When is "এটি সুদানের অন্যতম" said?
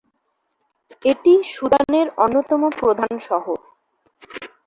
1.05-2.61